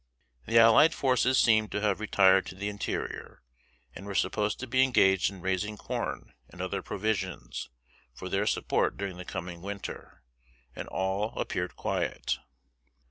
The 0.47 0.57
allied 0.57 0.95
forces 0.95 1.37
seemed 1.37 1.71
to 1.73 1.81
have 1.81 1.99
retired 1.99 2.47
to 2.47 2.55
the 2.55 2.69
interior, 2.69 3.43
and 3.93 4.07
were 4.07 4.15
supposed 4.15 4.59
to 4.61 4.65
be 4.65 4.81
engaged 4.81 5.29
in 5.29 5.41
raising 5.41 5.77
corn 5.77 6.33
and 6.49 6.59
other 6.59 6.81
provisions, 6.81 7.69
for 8.11 8.27
their 8.27 8.47
support 8.47 8.97
during 8.97 9.17
the 9.17 9.25
coming 9.25 9.61
winter, 9.61 10.23
and 10.75 10.87
all 10.87 11.39
appeared 11.39 11.75
quiet. 11.75 12.39